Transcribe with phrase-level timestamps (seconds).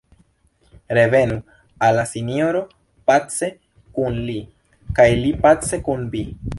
[0.97, 1.37] Revenu
[1.89, 2.65] al la Sinjoro
[3.13, 3.53] pace
[3.99, 4.41] kun Li,
[5.01, 6.29] kaj Li pace kun vi.